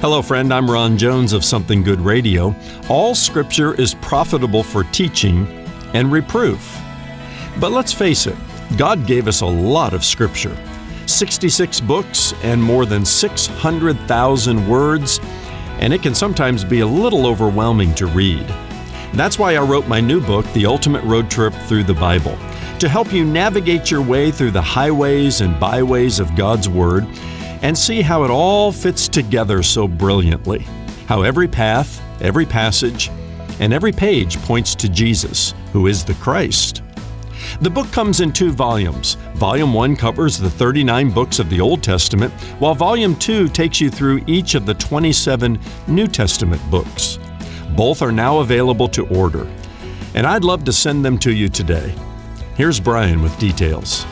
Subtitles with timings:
[0.00, 0.54] Hello, friend.
[0.54, 2.54] I'm Ron Jones of Something Good Radio.
[2.88, 5.44] All scripture is profitable for teaching
[5.92, 6.80] and reproof.
[7.58, 8.36] But let's face it,
[8.76, 10.56] God gave us a lot of scripture
[11.06, 15.18] 66 books and more than 600,000 words,
[15.80, 18.46] and it can sometimes be a little overwhelming to read.
[19.14, 22.38] That's why I wrote my new book, The Ultimate Road Trip Through the Bible,
[22.78, 27.04] to help you navigate your way through the highways and byways of God's Word
[27.62, 30.60] and see how it all fits together so brilliantly.
[31.06, 33.10] How every path, every passage,
[33.60, 36.82] and every page points to Jesus, who is the Christ.
[37.60, 39.14] The book comes in two volumes.
[39.34, 43.90] Volume 1 covers the 39 books of the Old Testament, while Volume 2 takes you
[43.90, 47.18] through each of the 27 New Testament books.
[47.76, 49.46] Both are now available to order,
[50.14, 51.94] and I'd love to send them to you today.
[52.56, 54.04] Here's Brian with details.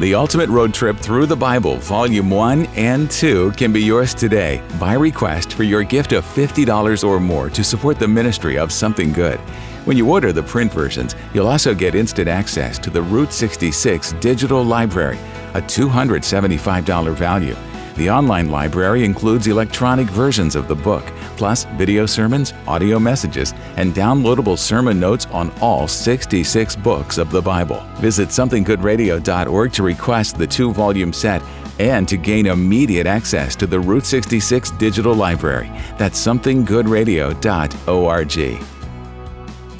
[0.00, 4.62] The Ultimate Road Trip Through the Bible, Volume 1 and 2, can be yours today
[4.80, 9.12] by request for your gift of $50 or more to support the ministry of Something
[9.12, 9.38] Good.
[9.84, 14.12] When you order the print versions, you'll also get instant access to the Route 66
[14.20, 15.18] Digital Library,
[15.52, 17.56] a $275 value.
[17.96, 21.04] The online library includes electronic versions of the book,
[21.40, 27.40] plus video sermons, audio messages, and downloadable sermon notes on all 66 books of the
[27.40, 27.82] Bible.
[27.94, 31.42] Visit somethinggoodradio.org to request the two volume set
[31.78, 35.72] and to gain immediate access to the Route 66 digital library.
[35.96, 38.66] That's somethinggoodradio.org.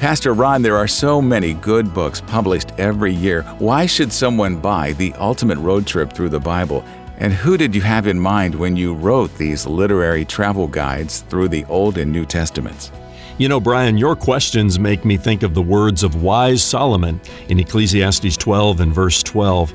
[0.00, 3.42] Pastor Ron, there are so many good books published every year.
[3.58, 6.83] Why should someone buy The Ultimate Road Trip Through the Bible?
[7.21, 11.49] And who did you have in mind when you wrote these literary travel guides through
[11.49, 12.91] the Old and New Testaments?
[13.37, 17.61] You know, Brian, your questions make me think of the words of wise Solomon in
[17.61, 19.75] Ecclesiastes 12 and verse 12.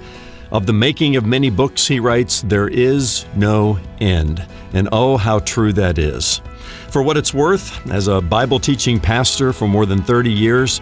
[0.51, 4.43] Of the making of many books, he writes, there is no end.
[4.73, 6.41] And oh, how true that is.
[6.89, 10.81] For what it's worth, as a Bible teaching pastor for more than 30 years,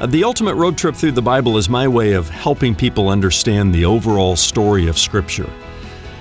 [0.00, 3.74] uh, the ultimate road trip through the Bible is my way of helping people understand
[3.74, 5.50] the overall story of Scripture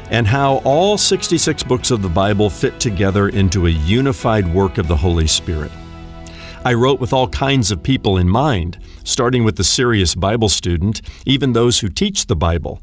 [0.09, 4.87] and how all 66 books of the Bible fit together into a unified work of
[4.87, 5.71] the Holy Spirit.
[6.63, 11.01] I wrote with all kinds of people in mind, starting with the serious Bible student,
[11.25, 12.81] even those who teach the Bible.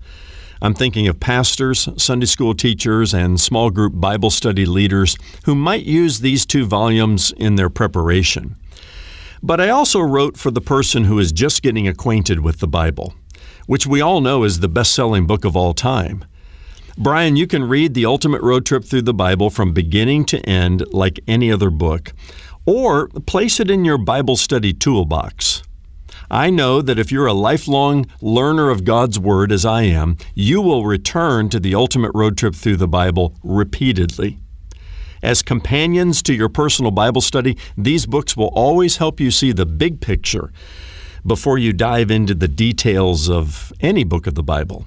[0.61, 5.83] I'm thinking of pastors, Sunday school teachers, and small group Bible study leaders who might
[5.83, 8.55] use these two volumes in their preparation.
[9.43, 13.15] But I also wrote for the person who is just getting acquainted with the Bible,
[13.67, 16.25] which we all know is the best selling book of all time.
[16.99, 20.85] Brian, you can read The Ultimate Road Trip Through the Bible from beginning to end
[20.93, 22.13] like any other book,
[22.67, 25.63] or place it in your Bible study toolbox.
[26.31, 30.61] I know that if you're a lifelong learner of God's Word, as I am, you
[30.61, 34.39] will return to the ultimate road trip through the Bible repeatedly.
[35.23, 39.67] As companions to your personal Bible study, these books will always help you see the
[39.67, 40.53] big picture
[41.27, 44.85] before you dive into the details of any book of the Bible.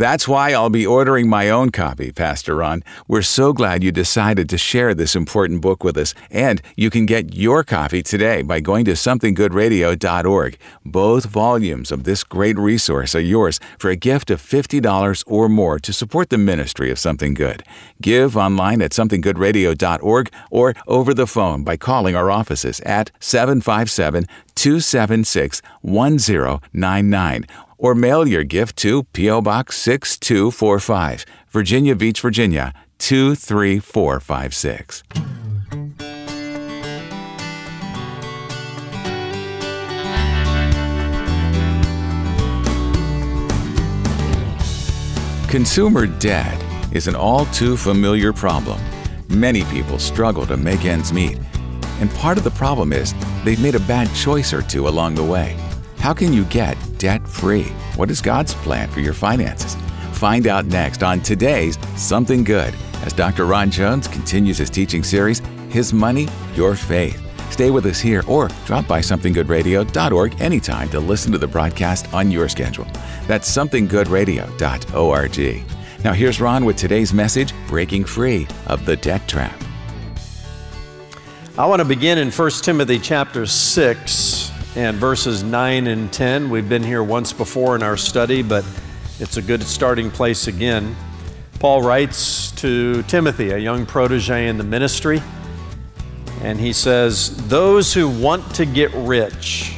[0.00, 2.82] That's why I'll be ordering my own copy, Pastor Ron.
[3.06, 7.04] We're so glad you decided to share this important book with us, and you can
[7.04, 10.56] get your copy today by going to somethinggoodradio.org.
[10.86, 15.78] Both volumes of this great resource are yours for a gift of $50 or more
[15.78, 17.62] to support the ministry of Something Good.
[18.00, 24.24] Give online at somethinggoodradio.org or over the phone by calling our offices at 757
[24.54, 27.46] 276 1099
[27.80, 29.40] or mail your gift to P.O.
[29.40, 35.02] Box 6245, Virginia Beach, Virginia 23456.
[45.48, 46.62] Consumer debt
[46.92, 48.80] is an all too familiar problem.
[49.28, 51.40] Many people struggle to make ends meet.
[51.98, 53.14] And part of the problem is
[53.44, 55.56] they've made a bad choice or two along the way.
[55.98, 57.64] How can you get debt free?
[57.96, 59.74] What is God's plan for your finances?
[60.12, 63.46] Find out next on today's Something Good as Dr.
[63.46, 65.40] Ron Jones continues his teaching series,
[65.70, 67.20] His Money, Your Faith.
[67.50, 72.30] Stay with us here or drop by somethinggoodradio.org anytime to listen to the broadcast on
[72.30, 72.86] your schedule.
[73.26, 75.64] That's somethinggoodradio.org.
[76.04, 79.60] Now, here's Ron with today's message Breaking Free of the Debt Trap.
[81.58, 86.48] I want to begin in 1 Timothy chapter 6 and verses 9 and 10.
[86.48, 88.64] We've been here once before in our study, but
[89.18, 90.94] it's a good starting place again.
[91.58, 95.20] Paul writes to Timothy, a young protege in the ministry,
[96.42, 99.74] and he says, Those who want to get rich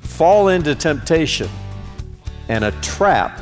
[0.00, 1.48] fall into temptation
[2.48, 3.40] and a trap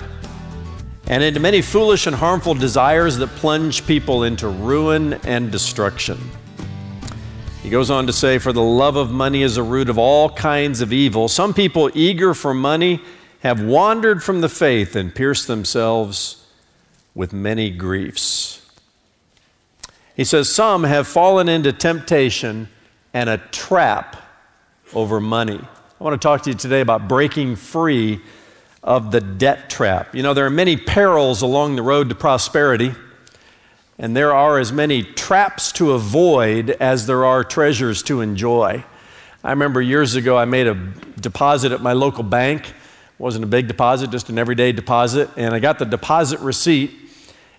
[1.07, 6.19] and into many foolish and harmful desires that plunge people into ruin and destruction.
[7.63, 10.31] He goes on to say, For the love of money is a root of all
[10.31, 11.29] kinds of evil.
[11.29, 13.01] Some people, eager for money,
[13.41, 16.47] have wandered from the faith and pierced themselves
[17.15, 18.65] with many griefs.
[20.17, 22.69] He says, Some have fallen into temptation
[23.13, 24.17] and a trap
[24.95, 25.61] over money.
[25.61, 28.21] I want to talk to you today about breaking free
[28.83, 30.15] of the debt trap.
[30.15, 32.95] You know, there are many perils along the road to prosperity,
[33.99, 38.85] and there are as many traps to avoid as there are treasures to enjoy.
[39.43, 40.75] I remember years ago I made a
[41.21, 42.69] deposit at my local bank.
[42.69, 42.75] It
[43.19, 46.93] wasn't a big deposit, just an everyday deposit, and I got the deposit receipt.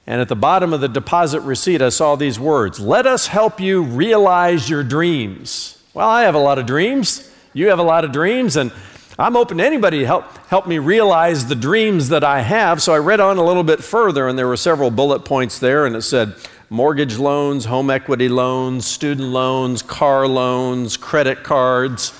[0.07, 3.59] And at the bottom of the deposit receipt, I saw these words Let us help
[3.59, 5.81] you realize your dreams.
[5.93, 7.29] Well, I have a lot of dreams.
[7.53, 8.71] You have a lot of dreams, and
[9.19, 12.81] I'm open to anybody to help, help me realize the dreams that I have.
[12.81, 15.85] So I read on a little bit further, and there were several bullet points there,
[15.85, 16.35] and it said
[16.69, 22.17] mortgage loans, home equity loans, student loans, car loans, credit cards.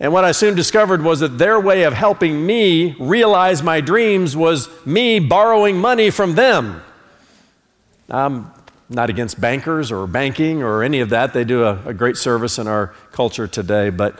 [0.00, 4.34] And what I soon discovered was that their way of helping me realize my dreams
[4.34, 6.80] was me borrowing money from them.
[8.08, 8.50] I'm
[8.88, 11.34] not against bankers or banking or any of that.
[11.34, 13.90] They do a, a, great service in our culture today.
[13.90, 14.18] But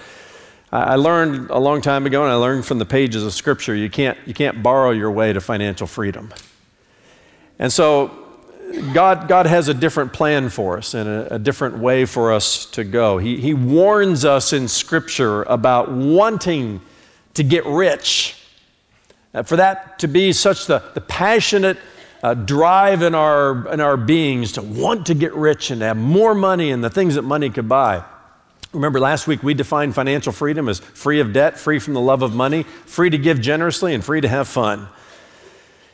[0.73, 3.89] I learned a long time ago, and I learned from the pages of Scripture, you
[3.89, 6.35] can't, you can't borrow your way to financial freedom.
[7.59, 8.11] And so
[8.93, 12.67] God, God has a different plan for us and a, a different way for us
[12.73, 13.19] to go.
[13.19, 16.81] He, he warns us in Scripture about wanting
[17.35, 18.43] to get rich.
[19.33, 21.79] Uh, for that to be such the, the passionate
[22.23, 26.35] uh, drive in our, in our beings to want to get rich and have more
[26.35, 28.03] money and the things that money could buy.
[28.73, 32.23] Remember, last week we defined financial freedom as free of debt, free from the love
[32.23, 34.89] of money, free to give generously, and free to have fun.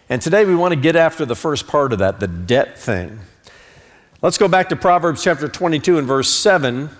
[0.09, 3.21] And today we want to get after the first part of that, the debt thing.
[4.21, 6.91] Let's go back to Proverbs chapter 22 and verse 7,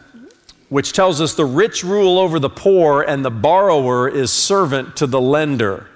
[0.69, 5.07] which tells us the rich rule over the poor and the borrower is servant to
[5.07, 5.89] the lender.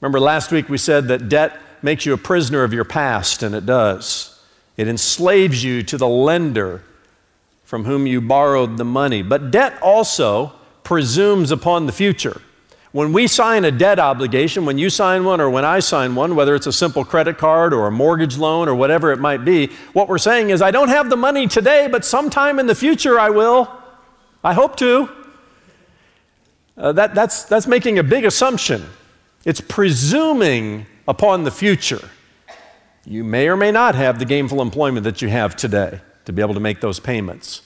[0.00, 3.54] Remember, last week we said that debt makes you a prisoner of your past, and
[3.54, 4.42] it does.
[4.76, 6.82] It enslaves you to the lender
[7.72, 9.22] from whom you borrowed the money.
[9.22, 10.52] But debt also
[10.84, 12.42] presumes upon the future.
[12.92, 16.36] When we sign a debt obligation, when you sign one or when I sign one,
[16.36, 19.68] whether it's a simple credit card or a mortgage loan or whatever it might be,
[19.94, 23.18] what we're saying is, I don't have the money today, but sometime in the future
[23.18, 23.72] I will.
[24.44, 25.08] I hope to.
[26.76, 28.84] Uh, that, that's, that's making a big assumption.
[29.46, 32.10] It's presuming upon the future.
[33.06, 36.42] You may or may not have the gainful employment that you have today to be
[36.42, 37.62] able to make those payments,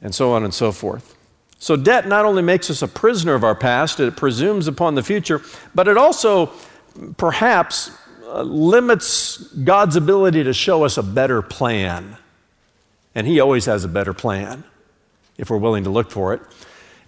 [0.00, 1.16] and so on and so forth.
[1.58, 5.02] So, debt not only makes us a prisoner of our past, it presumes upon the
[5.02, 5.40] future,
[5.74, 6.50] but it also
[7.16, 7.90] perhaps
[8.24, 12.16] uh, limits God's ability to show us a better plan.
[13.14, 14.64] And He always has a better plan
[15.38, 16.40] if we're willing to look for it.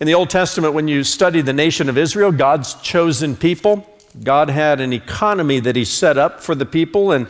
[0.01, 3.87] In the Old Testament, when you study the nation of Israel, God's chosen people,
[4.23, 7.27] God had an economy that He set up for the people, and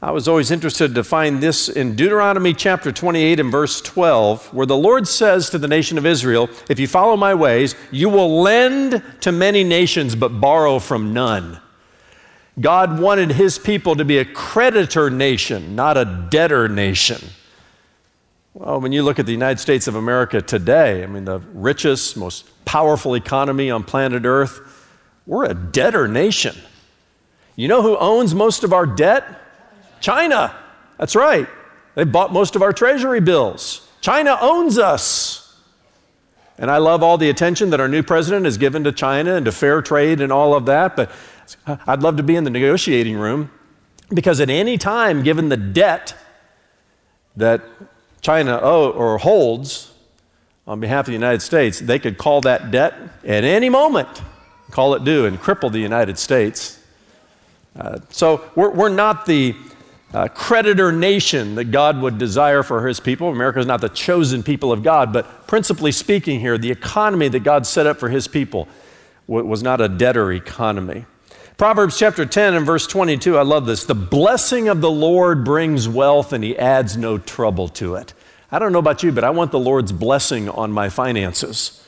[0.00, 4.66] I was always interested to find this in Deuteronomy chapter 28 and verse 12, where
[4.66, 8.40] the Lord says to the nation of Israel, If you follow my ways, you will
[8.40, 11.60] lend to many nations but borrow from none.
[12.60, 17.20] God wanted his people to be a creditor nation, not a debtor nation.
[18.54, 22.16] Well, when you look at the United States of America today, I mean, the richest,
[22.16, 24.60] most powerful economy on planet Earth,
[25.26, 26.56] we're a debtor nation.
[27.56, 29.24] You know who owns most of our debt?
[30.00, 30.54] China.
[30.98, 31.48] That's right.
[31.94, 33.88] They bought most of our treasury bills.
[34.00, 35.60] China owns us.
[36.58, 39.44] And I love all the attention that our new president has given to China and
[39.44, 41.10] to fair trade and all of that, but
[41.86, 43.50] I'd love to be in the negotiating room
[44.12, 46.14] because at any time, given the debt
[47.36, 47.62] that
[48.20, 49.92] China owe, or holds
[50.66, 54.08] on behalf of the United States, they could call that debt at any moment
[54.70, 56.80] call it due and cripple the United States.
[57.78, 59.54] Uh, so we're, we're not the
[60.14, 63.28] uh, creditor nation that God would desire for his people.
[63.28, 67.40] America is not the chosen people of God, but principally speaking here, the economy that
[67.40, 68.68] God set up for his people
[69.26, 71.04] was not a debtor economy.
[71.58, 73.84] Proverbs chapter 10 and verse 22, I love this.
[73.84, 78.14] The blessing of the Lord brings wealth and he adds no trouble to it.
[78.50, 81.84] I don't know about you, but I want the Lord's blessing on my finances.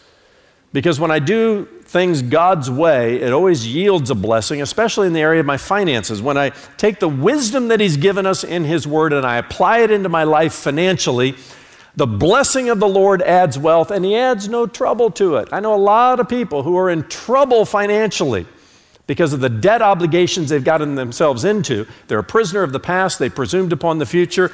[0.73, 5.21] Because when I do things God's way, it always yields a blessing, especially in the
[5.21, 6.23] area of my finances.
[6.23, 9.81] When I take the wisdom that He's given us in His Word and I apply
[9.81, 11.35] it into my life financially,
[11.97, 15.49] the blessing of the Lord adds wealth and He adds no trouble to it.
[15.51, 18.47] I know a lot of people who are in trouble financially
[19.09, 21.89] because of the debt obligations they've gotten themselves into.
[22.07, 24.53] They're a prisoner of the past, they presumed upon the future.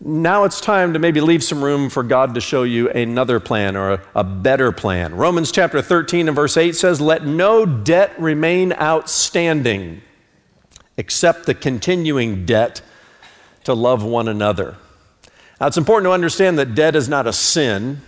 [0.00, 3.76] Now it's time to maybe leave some room for God to show you another plan
[3.76, 5.14] or a, a, better plan.
[5.14, 10.02] Romans chapter 13 and verse 8 says, Let no debt remain outstanding
[10.96, 12.82] except the continuing debt
[13.64, 14.76] to love one another.
[15.60, 18.00] Now it's important to understand that debt is not a sin,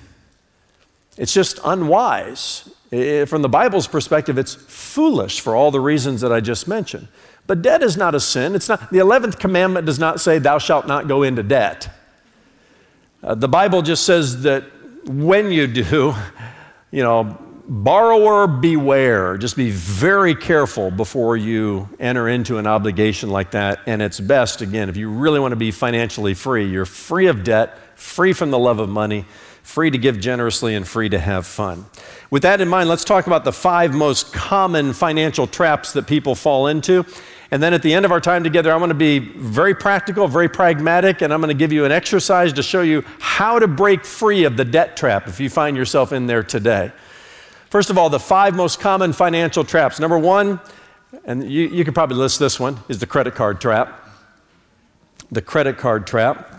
[1.17, 2.69] it's just unwise.
[2.91, 7.09] From the Bible's perspective, it's foolish for all the reasons that I just mentioned.
[7.47, 8.55] But debt is not a sin.
[8.55, 11.89] It's not, the 11th commandment does not say, Thou shalt not go into debt.
[13.23, 14.65] Uh, the Bible just says that
[15.07, 16.15] when you do,
[16.91, 17.39] you know,
[17.69, 19.37] borrower beware.
[19.37, 23.81] Just be very careful before you enter into an obligation like that.
[23.87, 27.43] And it's best, again, if you really want to be financially free, you're free of
[27.43, 29.25] debt, free from the love of money
[29.67, 31.85] free to give generously and free to have fun.
[32.31, 36.37] With that in mind, let's talk about the five most common financial traps that people
[36.37, 37.05] fall into.
[37.51, 40.27] And then at the end of our time together, I'm going to be very practical,
[40.27, 43.69] very pragmatic, and I'm going to give you an exercise to show you how to
[43.69, 46.91] break free of the debt trap if you find yourself in there today.
[47.71, 50.01] First of all, the five most common financial traps.
[50.01, 50.61] Number one,
[51.25, 54.09] and you, you could probably list this one, is the credit card trap.
[55.31, 56.53] The credit card trap.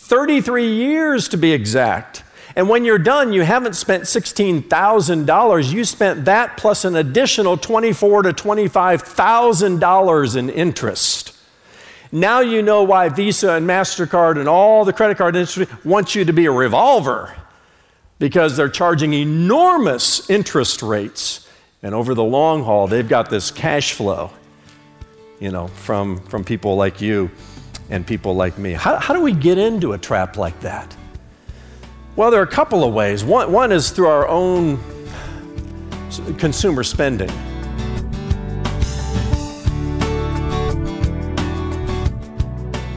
[0.00, 2.24] 33 years to be exact.
[2.56, 5.72] And when you're done, you haven't spent $16,000.
[5.72, 11.36] You spent that plus an additional $24,000 to $25,000 in interest.
[12.10, 16.24] Now you know why Visa and MasterCard and all the credit card industry want you
[16.24, 17.36] to be a revolver
[18.18, 21.48] because they're charging enormous interest rates.
[21.84, 24.32] And over the long haul, they've got this cash flow
[25.40, 27.30] you know, from, from people like you
[27.90, 28.72] and people like me.
[28.72, 30.96] How, how do we get into a trap like that?
[32.16, 33.24] Well, there are a couple of ways.
[33.24, 34.78] One, one is through our own
[36.38, 37.30] consumer spending.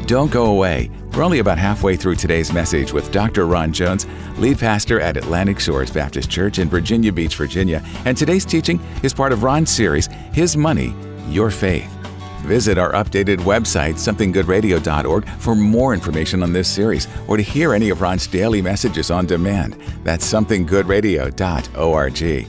[0.05, 0.91] Don't go away.
[1.13, 3.45] We're only about halfway through today's message with Dr.
[3.45, 4.07] Ron Jones,
[4.37, 7.83] lead pastor at Atlantic Shores Baptist Church in Virginia Beach, Virginia.
[8.05, 10.95] And today's teaching is part of Ron's series, His Money,
[11.29, 12.02] Your Faith.
[12.43, 17.89] Visit our updated website, somethinggoodradio.org, for more information on this series or to hear any
[17.89, 19.81] of Ron's daily messages on demand.
[20.03, 22.47] That's somethinggoodradio.org.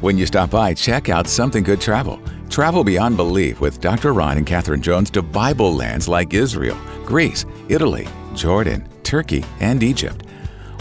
[0.00, 2.20] When you stop by, check out Something Good Travel.
[2.48, 4.14] Travel beyond belief with Dr.
[4.14, 10.24] Ron and Catherine Jones to Bible lands like Israel, Greece, Italy, Jordan, Turkey, and Egypt.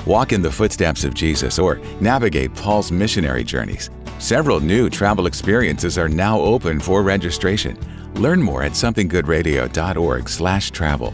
[0.05, 3.89] Walk in the footsteps of Jesus or navigate Paul's missionary journeys.
[4.19, 7.77] Several new travel experiences are now open for registration.
[8.15, 11.13] Learn more at somethinggoodradio.org/travel.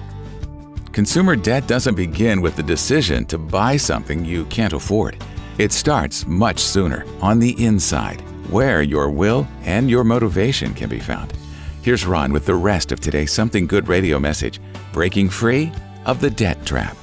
[0.92, 5.16] Consumer debt doesn't begin with the decision to buy something you can't afford.
[5.58, 11.00] It starts much sooner, on the inside, where your will and your motivation can be
[11.00, 11.32] found.
[11.82, 14.60] Here's Ron with the rest of today's Something Good radio message
[14.92, 15.72] Breaking Free
[16.06, 16.98] of the Debt Trap.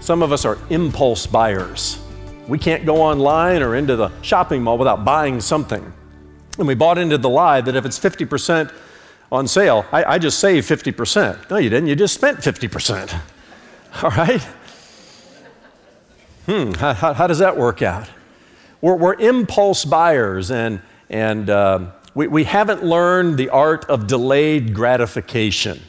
[0.00, 1.98] Some of us are impulse buyers.
[2.48, 5.92] We can't go online or into the shopping mall without buying something.
[6.60, 8.70] And we bought into the lie that if it's 50%
[9.32, 11.48] on sale, I, I just saved 50%.
[11.48, 11.88] No, you didn't.
[11.88, 13.18] You just spent 50%.
[14.02, 14.42] All right?
[16.44, 18.10] Hmm, how, how, how does that work out?
[18.82, 24.74] We're, we're impulse buyers, and, and uh, we, we haven't learned the art of delayed
[24.74, 25.80] gratification.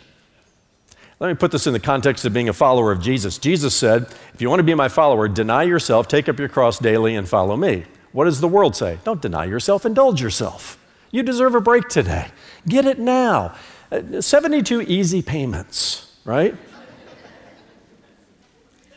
[1.19, 3.37] Let me put this in the context of being a follower of Jesus.
[3.37, 6.79] Jesus said, If you want to be my follower, deny yourself, take up your cross
[6.79, 7.83] daily, and follow me.
[8.11, 8.99] What does the world say?
[9.03, 10.77] Don't deny yourself, indulge yourself.
[11.11, 12.27] You deserve a break today.
[12.67, 13.55] Get it now.
[13.91, 16.55] Uh, 72 easy payments, right?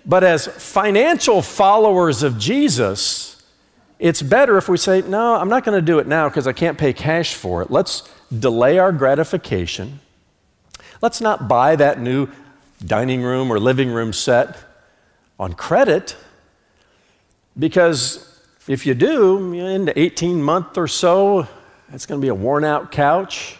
[0.06, 3.42] But as financial followers of Jesus,
[3.99, 6.52] it's better if we say, no, I'm not going to do it now because I
[6.52, 7.71] can't pay cash for it.
[7.71, 10.00] Let's delay our gratification.
[11.00, 12.28] Let's not buy that new
[12.85, 14.56] dining room or living room set
[15.38, 16.16] on credit
[17.59, 18.34] because
[18.66, 21.47] if you do, in the 18 month or so,
[21.92, 23.56] it's going to be a worn out couch.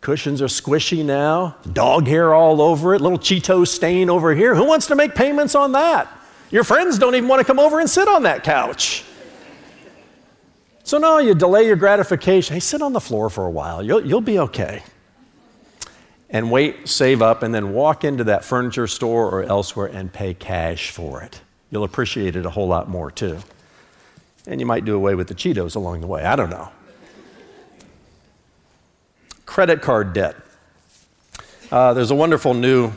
[0.00, 4.54] Cushions are squishy now, dog hair all over it, little Cheeto stain over here.
[4.54, 6.08] Who wants to make payments on that?
[6.50, 9.04] Your friends don't even want to come over and sit on that couch.
[10.84, 12.54] So, no, you delay your gratification.
[12.54, 13.82] Hey, sit on the floor for a while.
[13.82, 14.84] You'll, you'll be okay.
[16.30, 20.34] And wait, save up, and then walk into that furniture store or elsewhere and pay
[20.34, 21.40] cash for it.
[21.72, 23.40] You'll appreciate it a whole lot more, too.
[24.46, 26.24] And you might do away with the Cheetos along the way.
[26.24, 26.70] I don't know.
[29.44, 30.36] Credit card debt.
[31.70, 32.92] Uh, there's a wonderful new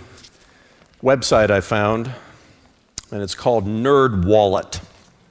[1.02, 2.12] website I found,
[3.12, 4.80] and it's called Nerd Wallet.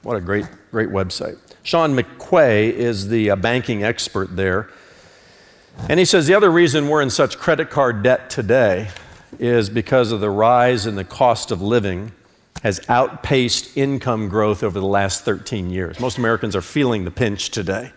[0.01, 1.37] What a great, great website.
[1.63, 4.69] Sean McQuay is the uh, banking expert there.
[5.87, 8.89] And he says the other reason we're in such credit card debt today
[9.39, 12.11] is because of the rise in the cost of living
[12.63, 15.99] has outpaced income growth over the last 13 years.
[15.99, 17.91] Most Americans are feeling the pinch today.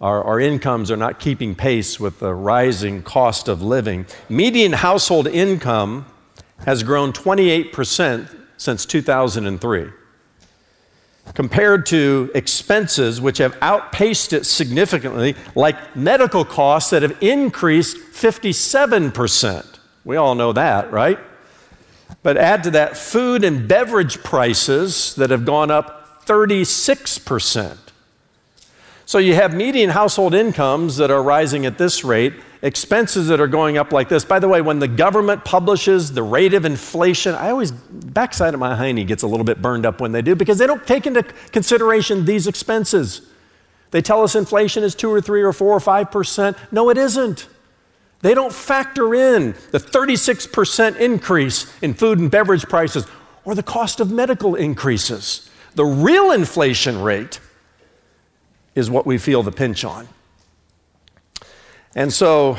[0.00, 4.06] Our, our incomes are not keeping pace with the rising cost of living.
[4.28, 6.06] Median household income
[6.64, 9.90] has grown 28% since 2003
[11.34, 19.78] compared to expenses which have outpaced it significantly, like medical costs that have increased 57%.
[20.04, 21.18] We all know that, right?
[22.22, 27.78] But add to that food and beverage prices that have gone up 36%.
[29.06, 33.48] So you have median household incomes that are rising at this rate, expenses that are
[33.48, 34.24] going up like this.
[34.24, 38.60] By the way, when the government publishes the rate of inflation, I always, backside of
[38.60, 41.06] my hiney gets a little bit burned up when they do because they don't take
[41.06, 43.22] into consideration these expenses.
[43.90, 46.56] They tell us inflation is two or three or four or five percent.
[46.70, 47.48] No, it isn't.
[48.20, 53.06] They don't factor in the 36% increase in food and beverage prices
[53.44, 55.48] or the cost of medical increases.
[55.74, 57.40] The real inflation rate
[58.74, 60.08] is what we feel the pinch on.
[61.94, 62.58] And so,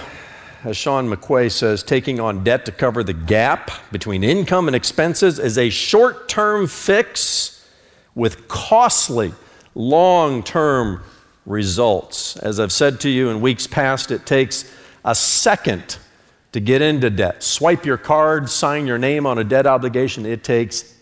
[0.63, 5.39] as Sean McQuay says, taking on debt to cover the gap between income and expenses
[5.39, 7.67] is a short term fix
[8.15, 9.34] with costly
[9.74, 11.04] long term
[11.45, 12.36] results.
[12.38, 14.65] As I've said to you in weeks past, it takes
[15.03, 15.97] a second
[16.51, 17.43] to get into debt.
[17.43, 20.25] Swipe your card, sign your name on a debt obligation.
[20.25, 20.95] It takes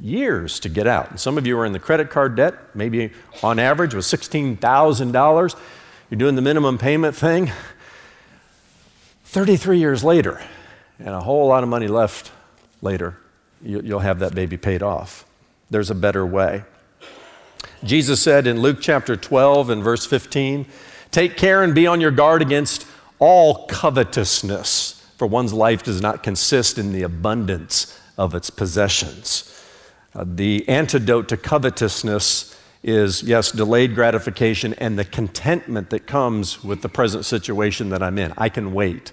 [0.00, 1.10] years to get out.
[1.10, 5.56] And some of you are in the credit card debt, maybe on average was $16,000.
[6.10, 7.50] You're doing the minimum payment thing.
[9.24, 10.40] 33 years later,
[10.98, 12.32] and a whole lot of money left
[12.80, 13.18] later,
[13.62, 15.24] you'll have that baby paid off.
[15.70, 16.64] There's a better way.
[17.84, 20.66] Jesus said in Luke chapter 12 and verse 15,
[21.10, 22.86] Take care and be on your guard against
[23.18, 29.52] all covetousness, for one's life does not consist in the abundance of its possessions.
[30.14, 36.82] Uh, the antidote to covetousness is, yes, delayed gratification and the contentment that comes with
[36.82, 38.32] the present situation that I'm in.
[38.38, 39.12] I can wait.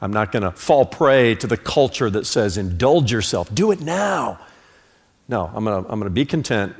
[0.00, 3.80] I'm not going to fall prey to the culture that says, indulge yourself, do it
[3.80, 4.38] now.
[5.28, 6.74] No, I'm going to I'm to be content.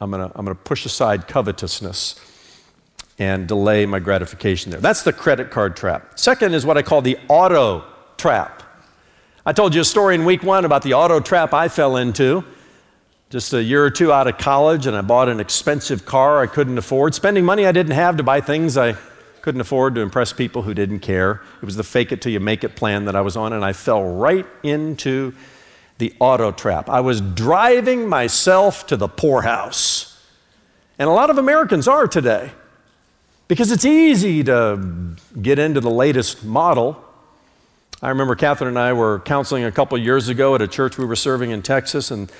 [0.00, 2.20] I'm going I'm going to push aside covetousness
[3.18, 4.80] and delay my gratification there.
[4.80, 6.18] That's the credit card trap.
[6.18, 7.84] Second is what I call the auto
[8.16, 8.62] trap.
[9.44, 12.44] I told you a story in week one about the auto trap I fell into
[13.30, 16.46] just a year or two out of college, and I bought an expensive car I
[16.46, 18.96] couldn't afford, spending money I didn't have to buy things I
[19.42, 21.42] couldn't afford to impress people who didn't care.
[21.60, 23.64] It was the fake it till you make it plan that I was on, and
[23.64, 25.32] I fell right into
[25.98, 26.88] the auto trap.
[26.88, 30.12] I was driving myself to the poorhouse.
[30.98, 32.52] And a lot of Americans are today
[33.48, 37.02] because it's easy to get into the latest model.
[38.02, 41.06] I remember Catherine and I were counseling a couple years ago at a church we
[41.06, 42.30] were serving in Texas, and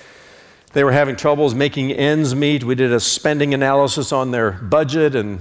[0.73, 2.65] they were having troubles making ends meet.
[2.65, 5.41] We did a spending analysis on their budget and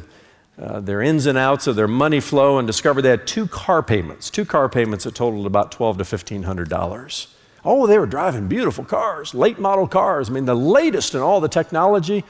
[0.57, 3.83] uh, their ins and outs of their money flow and discovered they had two car
[3.83, 7.27] payments, two car payments that totaled about twelve to fifteen hundred dollars.
[7.65, 10.29] Oh, they were driving beautiful cars, late model cars.
[10.29, 12.23] I mean, the latest in all the technology,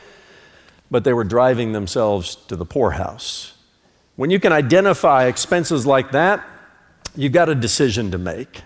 [0.89, 3.53] but they were driving themselves to the poorhouse.
[4.15, 6.45] When you can identify expenses like that,
[7.15, 8.61] you've got a decision to make.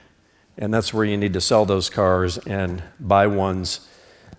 [0.57, 3.87] And that's where you need to sell those cars and buy ones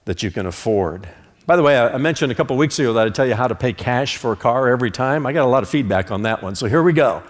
[0.04, 1.08] that you can afford.
[1.46, 3.54] By the way, I mentioned a couple weeks ago that I'd tell you how to
[3.54, 5.26] pay cash for a car every time.
[5.26, 7.22] I got a lot of feedback on that one, so here we go.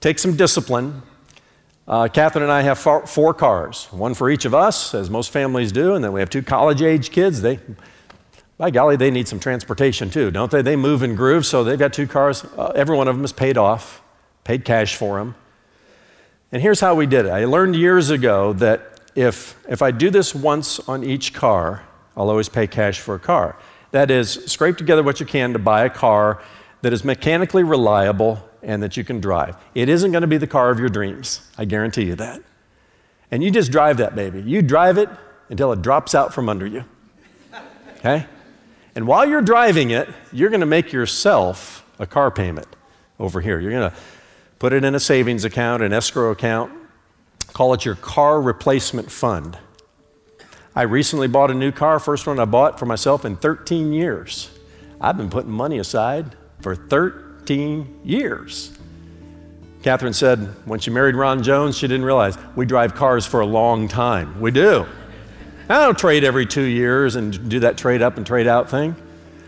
[0.00, 1.02] Take some discipline.
[1.86, 5.30] Uh, Catherine and I have four, four, cars, one for each of us, as most
[5.30, 7.42] families do, and then we have two college age kids.
[7.42, 7.58] They,
[8.60, 10.60] by golly, they need some transportation too, don't they?
[10.60, 12.44] They move in groove, so they've got two cars.
[12.44, 14.02] Uh, every one of them is paid off,
[14.44, 15.34] paid cash for them.
[16.52, 20.10] And here's how we did it I learned years ago that if, if I do
[20.10, 23.56] this once on each car, I'll always pay cash for a car.
[23.92, 26.42] That is, scrape together what you can to buy a car
[26.82, 29.56] that is mechanically reliable and that you can drive.
[29.74, 31.40] It isn't going to be the car of your dreams.
[31.56, 32.42] I guarantee you that.
[33.30, 34.42] And you just drive that baby.
[34.42, 35.08] You drive it
[35.48, 36.84] until it drops out from under you.
[37.96, 38.26] Okay?
[38.94, 42.66] And while you're driving it, you're going to make yourself a car payment
[43.18, 43.60] over here.
[43.60, 43.96] You're going to
[44.58, 46.72] put it in a savings account, an escrow account,
[47.52, 49.58] call it your car replacement fund.
[50.74, 54.50] I recently bought a new car, first one I bought for myself in 13 years.
[55.00, 58.76] I've been putting money aside for 13 years.
[59.82, 63.46] Catherine said when she married Ron Jones, she didn't realize we drive cars for a
[63.46, 64.40] long time.
[64.40, 64.86] We do.
[65.70, 68.96] I don't trade every two years and do that trade up and trade out thing.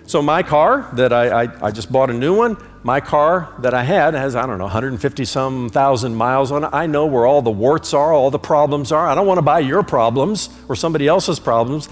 [0.07, 3.75] So, my car that I, I, I just bought a new one, my car that
[3.75, 6.71] I had has, I don't know, 150 some thousand miles on it.
[6.73, 9.09] I know where all the warts are, all the problems are.
[9.09, 11.89] I don't want to buy your problems or somebody else's problems.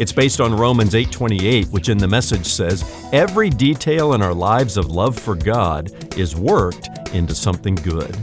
[0.01, 4.75] It's based on Romans 8:28, which in the message says, "Every detail in our lives
[4.75, 8.17] of love for God is worked into something good."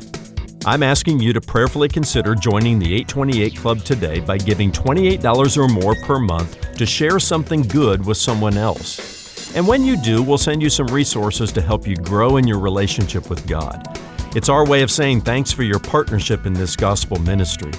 [0.66, 5.68] I'm asking you to prayerfully consider joining the 828 Club today by giving $28 or
[5.68, 9.00] more per month to share something good with someone else.
[9.54, 12.58] And when you do, we'll send you some resources to help you grow in your
[12.58, 13.98] relationship with God.
[14.36, 17.72] It's our way of saying thanks for your partnership in this gospel ministry.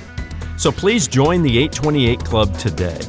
[0.57, 2.99] So please join the 828 Club today.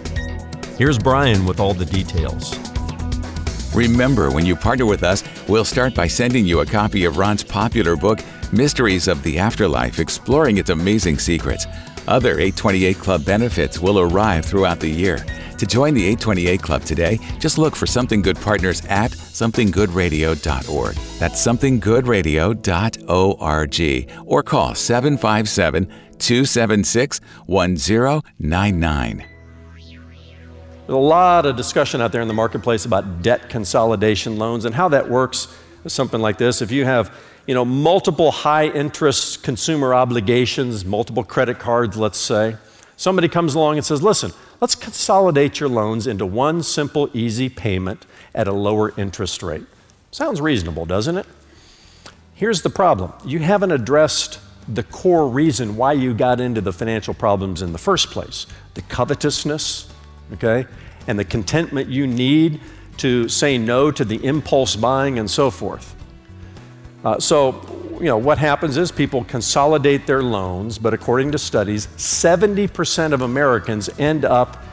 [0.77, 2.55] Here's Brian with all the details.
[3.75, 7.43] Remember, when you partner with us, we'll start by sending you a copy of Ron's
[7.43, 8.21] popular book,
[8.53, 11.67] Mysteries of the Afterlife Exploring Its Amazing Secrets.
[12.07, 15.25] Other 828 Club benefits will arrive throughout the year.
[15.61, 20.95] To join the 828 Club today, just look for Something Good Partners at somethinggoodradio.org.
[21.19, 25.85] That's somethinggoodradio.org or call 757
[26.19, 29.19] 276 1099.
[29.19, 29.29] There's
[30.89, 34.89] a lot of discussion out there in the marketplace about debt consolidation loans and how
[34.89, 35.55] that works.
[35.87, 36.63] Something like this.
[36.63, 37.15] If you have
[37.47, 42.57] you know, multiple high interest consumer obligations, multiple credit cards, let's say,
[42.97, 48.07] somebody comes along and says, listen, let's consolidate your loans into one simple, easy payment
[48.35, 49.65] at a lower interest rate.
[50.11, 51.27] Sounds reasonable, doesn't it?
[52.35, 57.15] Here's the problem you haven't addressed the core reason why you got into the financial
[57.15, 59.89] problems in the first place the covetousness,
[60.35, 60.67] okay?
[61.07, 62.61] And the contentment you need
[62.99, 65.97] to say no to the impulse buying and so forth.
[67.05, 67.53] Uh, so,
[68.01, 73.21] you know, what happens is people consolidate their loans, but according to studies, 70% of
[73.21, 74.65] Americans end up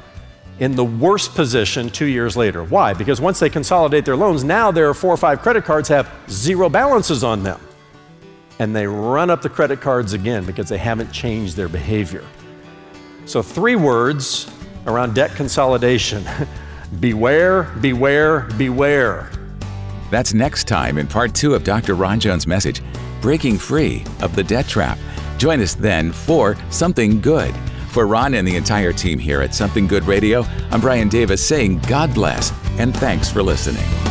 [0.60, 2.64] in the worst position two years later.
[2.64, 2.94] Why?
[2.94, 6.70] Because once they consolidate their loans, now their four or five credit cards have zero
[6.70, 7.60] balances on them.
[8.60, 12.24] And they run up the credit cards again because they haven't changed their behavior.
[13.26, 14.50] So, three words
[14.88, 16.26] around debt consolidation
[17.00, 19.30] beware, beware, beware.
[20.10, 21.94] That's next time in part two of Dr.
[21.94, 22.82] Ron Jones' message
[23.28, 24.98] Breaking Free of the Debt Trap.
[25.38, 27.54] Join us then for Something Good.
[27.90, 31.80] For Ron and the entire team here at Something Good Radio, I'm Brian Davis saying
[31.90, 34.07] God bless and thanks for listening.